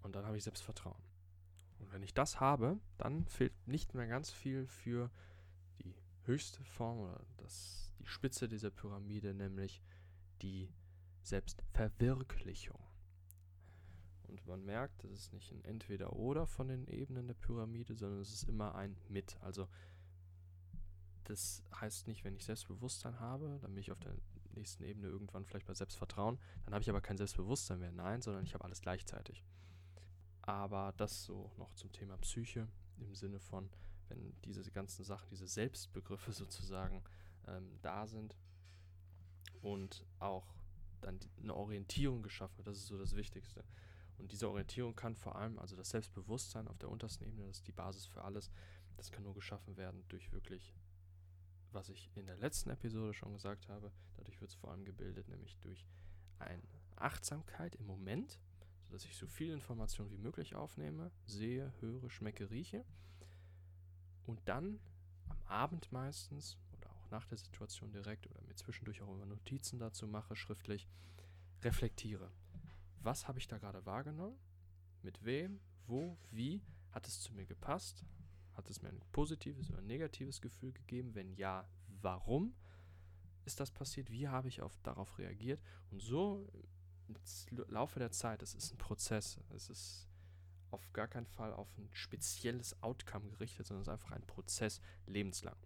Und 0.00 0.16
dann 0.16 0.24
habe 0.24 0.38
ich 0.38 0.44
Selbstvertrauen. 0.44 1.02
Und 1.78 1.92
wenn 1.92 2.02
ich 2.02 2.14
das 2.14 2.40
habe, 2.40 2.80
dann 2.96 3.26
fehlt 3.26 3.52
nicht 3.68 3.92
mehr 3.92 4.06
ganz 4.06 4.30
viel 4.30 4.66
für 4.66 5.10
die 5.82 5.94
höchste 6.24 6.64
Form 6.64 7.00
oder 7.00 7.22
das, 7.36 7.92
die 7.98 8.06
Spitze 8.06 8.48
dieser 8.48 8.70
Pyramide, 8.70 9.34
nämlich 9.34 9.82
die 10.40 10.72
Selbstverwirklichung. 11.20 12.80
Und 14.22 14.46
man 14.46 14.64
merkt, 14.64 15.04
das 15.04 15.12
ist 15.12 15.32
nicht 15.34 15.52
ein 15.52 15.62
Entweder-Oder 15.64 16.46
von 16.46 16.68
den 16.68 16.86
Ebenen 16.86 17.26
der 17.26 17.34
Pyramide, 17.34 17.94
sondern 17.94 18.20
es 18.20 18.32
ist 18.32 18.48
immer 18.48 18.74
ein 18.74 18.96
Mit. 19.08 19.36
Also 19.42 19.68
das 21.26 21.62
heißt 21.80 22.06
nicht, 22.06 22.24
wenn 22.24 22.36
ich 22.36 22.44
Selbstbewusstsein 22.44 23.18
habe, 23.18 23.58
dann 23.60 23.74
bin 23.74 23.80
ich 23.80 23.90
auf 23.90 23.98
der 23.98 24.14
nächsten 24.54 24.84
Ebene 24.84 25.08
irgendwann 25.08 25.44
vielleicht 25.44 25.66
bei 25.66 25.74
Selbstvertrauen. 25.74 26.38
Dann 26.64 26.72
habe 26.72 26.82
ich 26.82 26.88
aber 26.88 27.00
kein 27.00 27.16
Selbstbewusstsein 27.16 27.80
mehr. 27.80 27.92
Nein, 27.92 28.22
sondern 28.22 28.44
ich 28.44 28.54
habe 28.54 28.64
alles 28.64 28.80
gleichzeitig. 28.80 29.44
Aber 30.42 30.94
das 30.96 31.24
so 31.24 31.50
noch 31.58 31.74
zum 31.74 31.90
Thema 31.90 32.16
Psyche 32.18 32.68
im 32.98 33.14
Sinne 33.14 33.40
von, 33.40 33.68
wenn 34.08 34.40
diese 34.42 34.70
ganzen 34.70 35.04
Sachen, 35.04 35.28
diese 35.30 35.48
Selbstbegriffe 35.48 36.32
sozusagen 36.32 37.02
ähm, 37.48 37.78
da 37.82 38.06
sind 38.06 38.36
und 39.62 40.06
auch 40.20 40.54
dann 41.00 41.18
eine 41.42 41.54
Orientierung 41.54 42.22
geschaffen 42.22 42.56
wird, 42.58 42.68
das 42.68 42.78
ist 42.78 42.86
so 42.86 42.98
das 42.98 43.16
Wichtigste. 43.16 43.64
Und 44.18 44.30
diese 44.30 44.48
Orientierung 44.48 44.94
kann 44.94 45.16
vor 45.16 45.36
allem, 45.36 45.58
also 45.58 45.76
das 45.76 45.90
Selbstbewusstsein 45.90 46.68
auf 46.68 46.78
der 46.78 46.88
untersten 46.88 47.24
Ebene, 47.24 47.46
das 47.48 47.58
ist 47.58 47.66
die 47.66 47.72
Basis 47.72 48.06
für 48.06 48.22
alles, 48.22 48.50
das 48.96 49.10
kann 49.10 49.24
nur 49.24 49.34
geschaffen 49.34 49.76
werden 49.76 50.04
durch 50.08 50.32
wirklich 50.32 50.72
was 51.72 51.88
ich 51.88 52.10
in 52.14 52.26
der 52.26 52.36
letzten 52.36 52.70
Episode 52.70 53.14
schon 53.14 53.32
gesagt 53.32 53.68
habe, 53.68 53.92
dadurch 54.16 54.40
wird 54.40 54.50
es 54.50 54.56
vor 54.56 54.70
allem 54.70 54.84
gebildet, 54.84 55.28
nämlich 55.28 55.56
durch 55.58 55.86
eine 56.38 56.62
Achtsamkeit 56.96 57.74
im 57.76 57.86
Moment, 57.86 58.40
sodass 58.84 59.04
ich 59.04 59.16
so 59.16 59.26
viel 59.26 59.52
Information 59.52 60.10
wie 60.10 60.18
möglich 60.18 60.54
aufnehme, 60.54 61.10
sehe, 61.26 61.72
höre, 61.80 62.10
schmecke, 62.10 62.50
rieche 62.50 62.84
und 64.26 64.40
dann 64.46 64.80
am 65.28 65.42
Abend 65.46 65.90
meistens 65.92 66.56
oder 66.72 66.90
auch 66.90 67.10
nach 67.10 67.26
der 67.26 67.38
Situation 67.38 67.92
direkt 67.92 68.26
oder 68.26 68.42
mir 68.42 68.54
zwischendurch 68.54 69.02
auch 69.02 69.12
immer 69.12 69.26
Notizen 69.26 69.78
dazu 69.78 70.06
mache, 70.06 70.36
schriftlich, 70.36 70.88
reflektiere. 71.62 72.30
Was 73.00 73.28
habe 73.28 73.38
ich 73.38 73.48
da 73.48 73.58
gerade 73.58 73.84
wahrgenommen? 73.86 74.36
Mit 75.02 75.24
wem? 75.24 75.60
Wo? 75.86 76.18
Wie? 76.30 76.62
Hat 76.90 77.06
es 77.06 77.20
zu 77.20 77.32
mir 77.34 77.46
gepasst? 77.46 78.04
Hat 78.56 78.70
es 78.70 78.82
mir 78.82 78.88
ein 78.88 79.00
positives 79.12 79.70
oder 79.70 79.78
ein 79.78 79.86
negatives 79.86 80.40
Gefühl 80.40 80.72
gegeben? 80.72 81.14
Wenn 81.14 81.34
ja, 81.34 81.68
warum 82.00 82.54
ist 83.44 83.60
das 83.60 83.70
passiert? 83.70 84.10
Wie 84.10 84.28
habe 84.28 84.48
ich 84.48 84.62
auf, 84.62 84.76
darauf 84.82 85.18
reagiert? 85.18 85.60
Und 85.90 86.00
so 86.02 86.50
im 87.08 87.64
Laufe 87.68 87.98
der 87.98 88.10
Zeit, 88.10 88.42
es 88.42 88.54
ist 88.54 88.72
ein 88.72 88.78
Prozess, 88.78 89.38
es 89.54 89.70
ist 89.70 90.08
auf 90.70 90.92
gar 90.92 91.06
keinen 91.06 91.26
Fall 91.26 91.52
auf 91.52 91.68
ein 91.78 91.88
spezielles 91.92 92.82
Outcome 92.82 93.28
gerichtet, 93.28 93.66
sondern 93.66 93.82
es 93.82 93.88
ist 93.88 93.92
einfach 93.92 94.12
ein 94.12 94.26
Prozess 94.26 94.80
lebenslang. 95.06 95.56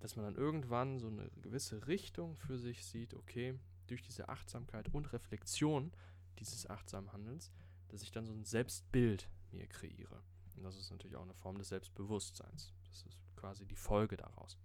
Dass 0.00 0.16
man 0.16 0.24
dann 0.24 0.34
irgendwann 0.34 0.98
so 0.98 1.06
eine 1.06 1.30
gewisse 1.42 1.86
Richtung 1.86 2.36
für 2.36 2.58
sich 2.58 2.84
sieht, 2.84 3.14
okay, 3.14 3.58
durch 3.86 4.02
diese 4.02 4.28
Achtsamkeit 4.28 4.92
und 4.92 5.12
Reflexion 5.12 5.92
dieses 6.38 6.68
achtsamen 6.68 7.12
Handelns, 7.12 7.50
dass 7.88 8.02
ich 8.02 8.10
dann 8.10 8.26
so 8.26 8.32
ein 8.32 8.44
Selbstbild 8.44 9.28
mir 9.52 9.66
kreiere. 9.66 10.22
Und 10.56 10.64
das 10.64 10.76
ist 10.76 10.90
natürlich 10.90 11.16
auch 11.16 11.22
eine 11.22 11.34
Form 11.34 11.58
des 11.58 11.68
Selbstbewusstseins. 11.68 12.72
Das 12.88 13.04
ist 13.06 13.18
quasi 13.36 13.66
die 13.66 13.76
Folge 13.76 14.16
daraus. 14.16 14.58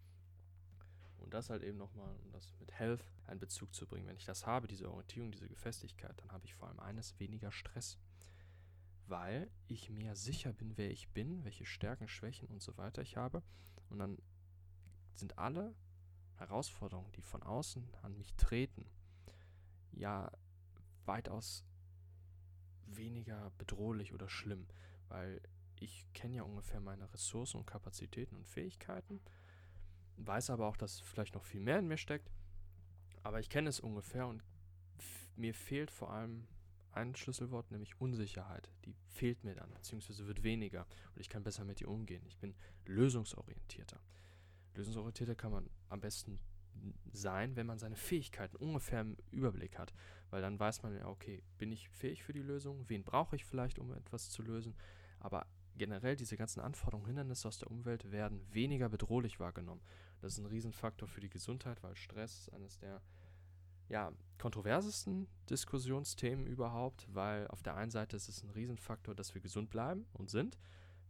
Und 1.17 1.33
das 1.33 1.49
halt 1.49 1.63
eben 1.63 1.77
nochmal, 1.77 2.15
um 2.23 2.31
das 2.31 2.53
mit 2.59 2.71
Health 2.71 3.05
einen 3.27 3.39
Bezug 3.39 3.73
zu 3.73 3.85
bringen. 3.85 4.07
Wenn 4.07 4.15
ich 4.15 4.25
das 4.25 4.47
habe, 4.47 4.67
diese 4.67 4.89
Orientierung, 4.89 5.31
diese 5.31 5.47
Gefestigkeit, 5.47 6.19
dann 6.19 6.31
habe 6.31 6.45
ich 6.45 6.55
vor 6.55 6.67
allem 6.67 6.79
eines 6.79 7.19
weniger 7.19 7.51
Stress. 7.51 7.99
Weil 9.07 9.51
ich 9.67 9.89
mehr 9.89 10.15
sicher 10.15 10.53
bin, 10.53 10.77
wer 10.77 10.89
ich 10.89 11.09
bin, 11.09 11.43
welche 11.43 11.65
Stärken, 11.65 12.07
Schwächen 12.07 12.47
und 12.49 12.61
so 12.61 12.77
weiter 12.77 13.01
ich 13.01 13.17
habe. 13.17 13.43
Und 13.89 13.99
dann 13.99 14.17
sind 15.13 15.37
alle 15.37 15.75
Herausforderungen, 16.35 17.11
die 17.11 17.21
von 17.21 17.43
außen 17.43 17.87
an 18.01 18.17
mich 18.17 18.33
treten, 18.35 18.89
ja 19.91 20.31
weitaus 21.05 21.65
weniger 22.87 23.51
bedrohlich 23.57 24.13
oder 24.13 24.29
schlimm, 24.29 24.67
weil 25.07 25.41
ich 25.81 26.05
kenne 26.13 26.37
ja 26.37 26.43
ungefähr 26.43 26.79
meine 26.79 27.11
Ressourcen 27.11 27.57
und 27.57 27.65
Kapazitäten 27.65 28.35
und 28.35 28.47
Fähigkeiten, 28.47 29.19
weiß 30.17 30.51
aber 30.51 30.67
auch, 30.67 30.77
dass 30.77 30.99
vielleicht 30.99 31.33
noch 31.33 31.43
viel 31.43 31.59
mehr 31.59 31.79
in 31.79 31.87
mir 31.87 31.97
steckt. 31.97 32.31
Aber 33.23 33.39
ich 33.39 33.49
kenne 33.49 33.69
es 33.69 33.79
ungefähr 33.79 34.27
und 34.27 34.43
mir 35.35 35.53
fehlt 35.53 35.89
vor 35.89 36.11
allem 36.11 36.47
ein 36.91 37.15
Schlüsselwort, 37.15 37.71
nämlich 37.71 37.99
Unsicherheit. 37.99 38.69
Die 38.85 38.95
fehlt 39.07 39.43
mir 39.43 39.55
dann, 39.55 39.73
beziehungsweise 39.73 40.27
wird 40.27 40.43
weniger 40.43 40.85
und 41.15 41.21
ich 41.21 41.29
kann 41.29 41.43
besser 41.43 41.65
mit 41.65 41.81
ihr 41.81 41.89
umgehen. 41.89 42.23
Ich 42.27 42.37
bin 42.37 42.53
lösungsorientierter. 42.85 43.99
Lösungsorientierter 44.75 45.35
kann 45.35 45.51
man 45.51 45.69
am 45.89 45.99
besten 45.99 46.39
sein, 47.11 47.55
wenn 47.55 47.67
man 47.67 47.79
seine 47.79 47.95
Fähigkeiten 47.95 48.55
ungefähr 48.57 49.01
im 49.01 49.17
Überblick 49.31 49.77
hat. 49.79 49.93
Weil 50.29 50.41
dann 50.41 50.59
weiß 50.59 50.83
man 50.83 50.95
ja, 50.95 51.07
okay, 51.07 51.43
bin 51.57 51.71
ich 51.71 51.89
fähig 51.89 52.23
für 52.23 52.33
die 52.33 52.41
Lösung? 52.41 52.87
Wen 52.87 53.03
brauche 53.03 53.35
ich 53.35 53.45
vielleicht, 53.45 53.79
um 53.79 53.93
etwas 53.93 54.29
zu 54.29 54.41
lösen? 54.41 54.75
Aber 55.19 55.45
generell 55.77 56.15
diese 56.15 56.37
ganzen 56.37 56.59
Anforderungen, 56.59 57.07
Hindernisse 57.07 57.47
aus 57.47 57.59
der 57.59 57.71
Umwelt 57.71 58.11
werden 58.11 58.41
weniger 58.51 58.89
bedrohlich 58.89 59.39
wahrgenommen. 59.39 59.81
Das 60.21 60.33
ist 60.33 60.39
ein 60.39 60.45
Riesenfaktor 60.45 61.07
für 61.07 61.21
die 61.21 61.29
Gesundheit, 61.29 61.81
weil 61.83 61.95
Stress 61.95 62.39
ist 62.39 62.53
eines 62.53 62.77
der 62.77 63.01
ja, 63.89 64.13
kontroversesten 64.37 65.27
Diskussionsthemen 65.49 66.47
überhaupt, 66.47 67.07
weil 67.13 67.47
auf 67.47 67.61
der 67.61 67.75
einen 67.75 67.91
Seite 67.91 68.15
ist 68.15 68.29
es 68.29 68.41
ein 68.41 68.49
Riesenfaktor, 68.51 69.13
dass 69.13 69.33
wir 69.33 69.41
gesund 69.41 69.69
bleiben 69.69 70.05
und 70.13 70.29
sind. 70.29 70.57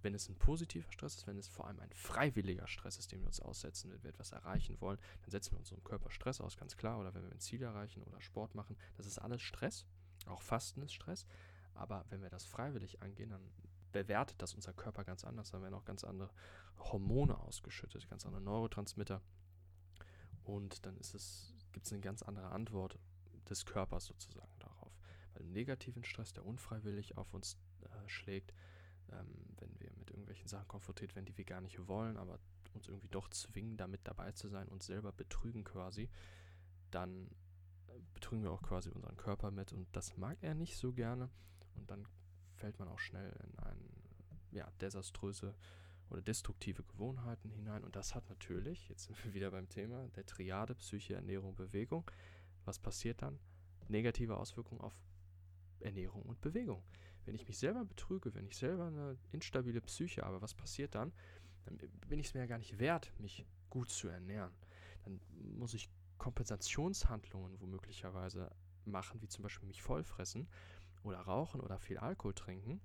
Wenn 0.01 0.15
es 0.15 0.27
ein 0.29 0.35
positiver 0.35 0.91
Stress 0.91 1.15
ist, 1.17 1.27
wenn 1.27 1.37
es 1.37 1.47
vor 1.47 1.67
allem 1.67 1.79
ein 1.79 1.91
freiwilliger 1.93 2.65
Stress 2.67 2.97
ist, 2.97 3.11
den 3.11 3.21
wir 3.21 3.27
uns 3.27 3.39
aussetzen, 3.39 3.91
wenn 3.91 4.01
wir 4.01 4.09
etwas 4.09 4.31
erreichen 4.31 4.81
wollen, 4.81 4.97
dann 5.21 5.29
setzen 5.29 5.51
wir 5.51 5.59
unserem 5.59 5.83
Körper 5.83 6.09
Stress 6.09 6.41
aus, 6.41 6.57
ganz 6.57 6.75
klar. 6.75 6.99
Oder 6.99 7.13
wenn 7.13 7.23
wir 7.23 7.31
ein 7.31 7.39
Ziel 7.39 7.61
erreichen 7.61 8.01
oder 8.01 8.19
Sport 8.19 8.55
machen, 8.55 8.75
das 8.97 9.05
ist 9.05 9.19
alles 9.19 9.43
Stress. 9.43 9.85
Auch 10.25 10.41
Fasten 10.41 10.81
ist 10.81 10.93
Stress. 10.93 11.27
Aber 11.75 12.05
wenn 12.09 12.23
wir 12.23 12.29
das 12.29 12.45
freiwillig 12.45 13.03
angehen, 13.03 13.29
dann 13.29 13.51
bewertet 13.91 14.41
das 14.41 14.53
unser 14.53 14.73
Körper 14.73 15.03
ganz 15.03 15.23
anders. 15.23 15.51
Dann 15.51 15.61
werden 15.61 15.73
auch 15.73 15.85
ganz 15.85 16.03
andere 16.03 16.29
Hormone 16.77 17.37
ausgeschüttet, 17.37 18.09
ganz 18.09 18.25
andere 18.25 18.41
Neurotransmitter. 18.41 19.21
Und 20.43 20.85
dann 20.85 20.97
ist 20.97 21.13
es, 21.13 21.53
gibt 21.71 21.85
es 21.85 21.91
eine 21.91 22.01
ganz 22.01 22.23
andere 22.23 22.49
Antwort 22.49 22.97
des 23.49 23.65
Körpers 23.65 24.05
sozusagen 24.05 24.57
darauf. 24.59 24.97
Weil 25.33 25.43
im 25.43 25.51
negativen 25.51 26.03
Stress, 26.03 26.33
der 26.33 26.45
unfreiwillig 26.45 27.17
auf 27.17 27.33
uns 27.33 27.57
äh, 27.81 28.09
schlägt, 28.09 28.53
ähm, 29.11 29.55
wenn 29.59 29.79
wir 29.79 29.91
mit 29.97 30.09
irgendwelchen 30.09 30.47
Sachen 30.47 30.67
konfrontiert 30.67 31.15
werden, 31.15 31.25
die 31.25 31.37
wir 31.37 31.45
gar 31.45 31.61
nicht 31.61 31.87
wollen, 31.87 32.17
aber 32.17 32.39
uns 32.73 32.87
irgendwie 32.87 33.09
doch 33.09 33.29
zwingen, 33.29 33.77
damit 33.77 34.01
dabei 34.05 34.31
zu 34.31 34.47
sein, 34.47 34.67
uns 34.67 34.85
selber 34.85 35.11
betrügen 35.11 35.63
quasi, 35.63 36.09
dann 36.89 37.27
äh, 37.87 37.99
betrügen 38.13 38.43
wir 38.43 38.51
auch 38.51 38.61
quasi 38.61 38.89
unseren 38.89 39.17
Körper 39.17 39.51
mit 39.51 39.73
und 39.73 39.87
das 39.95 40.17
mag 40.17 40.37
er 40.41 40.55
nicht 40.55 40.77
so 40.77 40.93
gerne 40.93 41.29
und 41.75 41.89
dann 41.91 42.07
fällt 42.61 42.77
man 42.77 42.87
auch 42.87 42.99
schnell 42.99 43.33
in 43.43 43.59
eine 43.59 43.75
ja, 44.51 44.69
desaströse 44.79 45.55
oder 46.11 46.21
destruktive 46.21 46.83
Gewohnheiten 46.83 47.49
hinein. 47.49 47.83
Und 47.83 47.95
das 47.95 48.13
hat 48.13 48.29
natürlich, 48.29 48.87
jetzt 48.87 49.05
sind 49.05 49.25
wir 49.25 49.33
wieder 49.33 49.49
beim 49.49 49.67
Thema, 49.67 50.07
der 50.09 50.25
Triade 50.27 50.75
Psyche, 50.75 51.15
Ernährung, 51.15 51.55
Bewegung. 51.55 52.09
Was 52.65 52.77
passiert 52.77 53.23
dann? 53.23 53.39
Negative 53.87 54.37
Auswirkungen 54.37 54.81
auf 54.81 54.93
Ernährung 55.79 56.21
und 56.21 56.39
Bewegung. 56.39 56.83
Wenn 57.25 57.33
ich 57.33 57.47
mich 57.47 57.57
selber 57.57 57.83
betrüge, 57.83 58.33
wenn 58.35 58.45
ich 58.45 58.57
selber 58.57 58.87
eine 58.87 59.17
instabile 59.31 59.81
Psyche 59.81 60.21
habe, 60.21 60.39
was 60.41 60.53
passiert 60.53 60.93
dann? 60.93 61.11
Dann 61.65 61.77
bin 62.07 62.19
ich 62.19 62.27
es 62.27 62.33
mir 62.35 62.41
ja 62.41 62.45
gar 62.45 62.59
nicht 62.59 62.77
wert, 62.77 63.11
mich 63.17 63.43
gut 63.71 63.89
zu 63.89 64.07
ernähren. 64.07 64.53
Dann 65.03 65.19
muss 65.57 65.73
ich 65.73 65.89
Kompensationshandlungen 66.19 67.59
womöglicherweise 67.59 68.51
machen, 68.85 69.19
wie 69.21 69.27
zum 69.27 69.43
Beispiel 69.43 69.67
mich 69.67 69.81
vollfressen 69.81 70.47
oder 71.03 71.19
rauchen 71.19 71.61
oder 71.61 71.79
viel 71.79 71.97
Alkohol 71.97 72.33
trinken, 72.33 72.81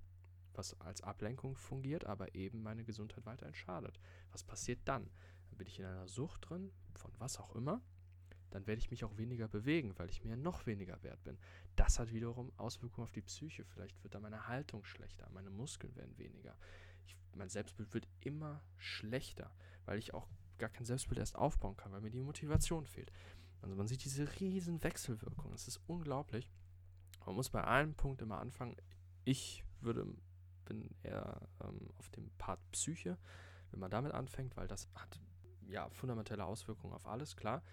was 0.53 0.79
als 0.81 1.01
Ablenkung 1.01 1.55
fungiert, 1.55 2.05
aber 2.05 2.35
eben 2.35 2.63
meine 2.63 2.83
Gesundheit 2.83 3.25
weiterhin 3.25 3.55
schadet. 3.55 3.99
Was 4.31 4.43
passiert 4.43 4.79
dann? 4.85 5.09
Dann 5.49 5.57
bin 5.57 5.67
ich 5.67 5.79
in 5.79 5.85
einer 5.85 6.07
Sucht 6.07 6.49
drin, 6.49 6.71
von 6.95 7.11
was 7.19 7.37
auch 7.37 7.55
immer. 7.55 7.81
Dann 8.49 8.65
werde 8.65 8.79
ich 8.79 8.89
mich 8.89 9.03
auch 9.03 9.17
weniger 9.17 9.47
bewegen, 9.47 9.97
weil 9.97 10.09
ich 10.09 10.23
mir 10.23 10.37
noch 10.37 10.65
weniger 10.65 11.01
wert 11.03 11.21
bin. 11.23 11.37
Das 11.75 11.99
hat 11.99 12.13
wiederum 12.13 12.51
Auswirkungen 12.57 13.03
auf 13.03 13.11
die 13.11 13.21
Psyche. 13.21 13.65
Vielleicht 13.65 14.01
wird 14.03 14.15
dann 14.15 14.21
meine 14.21 14.47
Haltung 14.47 14.85
schlechter, 14.85 15.29
meine 15.31 15.49
Muskeln 15.49 15.95
werden 15.95 16.17
weniger. 16.17 16.57
Ich, 17.05 17.17
mein 17.35 17.49
Selbstbild 17.49 17.93
wird 17.93 18.07
immer 18.21 18.63
schlechter, 18.77 19.51
weil 19.85 19.99
ich 19.99 20.13
auch 20.13 20.27
gar 20.57 20.69
kein 20.69 20.85
Selbstbild 20.85 21.19
erst 21.19 21.35
aufbauen 21.35 21.77
kann, 21.77 21.91
weil 21.91 22.01
mir 22.01 22.09
die 22.09 22.21
Motivation 22.21 22.87
fehlt. 22.87 23.11
Also 23.61 23.75
man 23.75 23.87
sieht 23.87 24.03
diese 24.05 24.39
riesen 24.39 24.83
Wechselwirkungen. 24.83 25.53
Es 25.53 25.67
ist 25.67 25.81
unglaublich. 25.87 26.49
Man 27.27 27.35
muss 27.35 27.49
bei 27.49 27.61
einem 27.61 27.93
Punkt 27.93 28.21
immer 28.21 28.39
anfangen. 28.39 28.77
Ich 29.25 29.65
würde, 29.81 30.07
bin 30.63 30.95
eher 31.03 31.41
ähm, 31.61 31.89
auf 31.97 32.09
dem 32.11 32.31
Part 32.37 32.61
Psyche, 32.71 33.17
wenn 33.69 33.81
man 33.81 33.91
damit 33.91 34.13
anfängt, 34.13 34.55
weil 34.55 34.69
das 34.69 34.87
hat 34.95 35.19
ja 35.67 35.89
fundamentelle 35.89 36.45
Auswirkungen 36.45 36.93
auf 36.93 37.05
alles, 37.05 37.35
klar. 37.35 37.63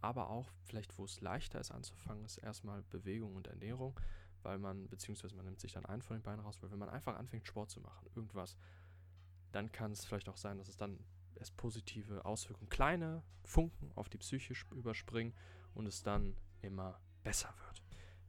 Aber 0.00 0.30
auch 0.30 0.50
vielleicht, 0.64 0.98
wo 0.98 1.04
es 1.04 1.20
leichter 1.20 1.60
ist 1.60 1.70
anzufangen, 1.70 2.24
ist 2.24 2.38
erstmal 2.38 2.82
Bewegung 2.90 3.36
und 3.36 3.46
Ernährung, 3.46 3.98
weil 4.42 4.58
man, 4.58 4.88
beziehungsweise 4.88 5.36
man 5.36 5.44
nimmt 5.44 5.60
sich 5.60 5.70
dann 5.70 5.86
einen 5.86 6.02
von 6.02 6.16
den 6.16 6.24
beiden 6.24 6.44
raus, 6.44 6.60
weil 6.60 6.72
wenn 6.72 6.80
man 6.80 6.90
einfach 6.90 7.16
anfängt, 7.16 7.46
Sport 7.46 7.70
zu 7.70 7.80
machen, 7.80 8.08
irgendwas, 8.16 8.56
dann 9.52 9.70
kann 9.70 9.92
es 9.92 10.04
vielleicht 10.04 10.28
auch 10.28 10.36
sein, 10.36 10.58
dass 10.58 10.66
es 10.66 10.76
dann 10.76 10.98
erst 11.36 11.56
positive 11.56 12.24
Auswirkungen, 12.24 12.68
kleine 12.68 13.22
Funken 13.44 13.92
auf 13.94 14.08
die 14.08 14.18
Psyche 14.18 14.54
überspringen 14.72 15.34
und 15.74 15.86
es 15.86 16.02
dann 16.02 16.36
immer 16.62 17.00
besser 17.22 17.54
wird 17.64 17.87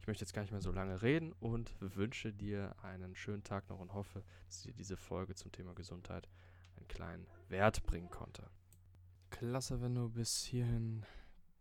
möchte 0.10 0.26
jetzt 0.26 0.34
gar 0.34 0.41
nicht 0.41 0.52
mehr 0.52 0.60
so 0.60 0.72
lange 0.72 1.04
reden 1.04 1.34
und 1.34 1.72
wünsche 1.80 2.34
dir 2.34 2.76
einen 2.82 3.15
schönen 3.15 3.43
Tag 3.43 3.69
noch 3.69 3.80
und 3.80 3.93
hoffe, 3.93 4.24
dass 4.48 4.63
dir 4.63 4.74
diese 4.74 4.98
Folge 4.98 5.36
zum 5.36 5.52
Thema 5.52 5.76
Gesundheit 5.76 6.28
einen 6.78 6.88
kleinen 6.88 7.28
Wert 7.48 7.84
bringen 7.84 8.10
konnte. 8.10 8.50
Klasse, 9.30 9.82
wenn 9.82 9.93
du 9.93 10.10
bis 10.10 10.45
hierhin 10.45 11.06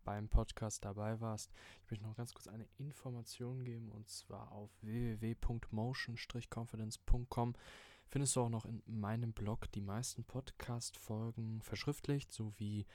beim 0.03 0.29
Podcast 0.29 0.83
dabei 0.83 1.21
warst. 1.21 1.51
Ich 1.83 1.91
möchte 1.91 2.07
noch 2.07 2.15
ganz 2.15 2.33
kurz 2.33 2.47
eine 2.47 2.67
Information 2.79 3.63
geben 3.63 3.91
und 3.91 4.09
zwar 4.09 4.51
auf 4.51 4.71
www.motion-confidence.com 4.81 7.53
findest 8.07 8.35
du 8.35 8.41
auch 8.41 8.49
noch 8.49 8.65
in 8.65 8.81
meinem 8.87 9.31
Blog 9.31 9.71
die 9.73 9.81
meisten 9.81 10.23
Podcast-Folgen 10.23 11.61
verschriftlicht 11.61 12.33
sowie 12.33 12.87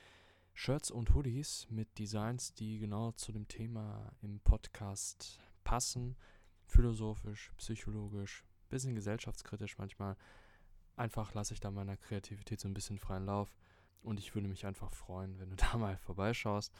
Shirts 0.53 0.91
und 0.91 1.15
Hoodies 1.15 1.67
mit 1.69 1.97
Designs, 1.97 2.53
die 2.53 2.79
genau 2.79 3.13
zu 3.13 3.31
dem 3.31 3.47
Thema 3.47 4.11
im 4.21 4.41
Podcast 4.41 5.39
passen. 5.65 6.15
Philosophisch, 6.65 7.51
psychologisch, 7.57 8.45
bisschen 8.69 8.95
gesellschaftskritisch 8.95 9.77
manchmal. 9.77 10.15
Einfach 10.95 11.33
lasse 11.33 11.53
ich 11.53 11.59
da 11.59 11.69
meiner 11.69 11.97
Kreativität 11.97 12.61
so 12.61 12.69
ein 12.69 12.73
bisschen 12.73 12.97
freien 12.97 13.25
Lauf. 13.25 13.53
Und 14.01 14.19
ich 14.19 14.33
würde 14.33 14.47
mich 14.47 14.65
einfach 14.65 14.91
freuen, 14.91 15.37
wenn 15.39 15.49
du 15.49 15.55
da 15.57 15.77
mal 15.77 15.97
vorbeischaust. 15.97 16.73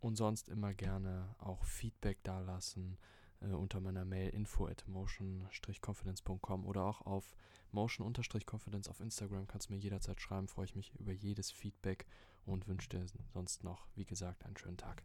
Und 0.00 0.16
sonst 0.16 0.48
immer 0.48 0.74
gerne 0.74 1.34
auch 1.38 1.64
Feedback 1.64 2.22
dalassen 2.24 2.98
äh, 3.40 3.46
unter 3.52 3.80
meiner 3.80 4.04
Mail 4.04 4.30
info 4.30 4.66
at 4.66 4.86
motion-confidence.com 4.86 6.66
oder 6.66 6.84
auch 6.84 7.02
auf 7.02 7.36
motion-confidence 7.72 8.88
auf 8.88 9.00
Instagram 9.00 9.46
kannst 9.46 9.68
du 9.68 9.72
mir 9.72 9.78
jederzeit 9.78 10.20
schreiben. 10.20 10.48
Freue 10.48 10.66
ich 10.66 10.74
mich 10.74 10.94
über 10.96 11.12
jedes 11.12 11.50
Feedback 11.50 12.06
und 12.44 12.66
wünsche 12.66 12.88
dir 12.88 13.06
sonst 13.32 13.64
noch, 13.64 13.86
wie 13.94 14.04
gesagt, 14.04 14.44
einen 14.44 14.56
schönen 14.56 14.76
Tag. 14.76 15.02